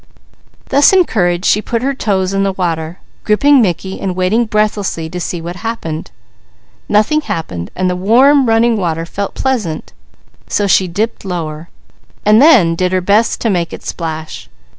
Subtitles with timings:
[0.69, 5.19] Thus encouraged she put her toes in the water, gripping Mickey and waiting breathlessly to
[5.19, 6.09] see what happened.
[6.89, 9.93] Nothing happened, while the warm, running water felt pleasant,
[10.47, 11.69] so she dipped lower,
[12.25, 14.49] and then did her best to make it splash.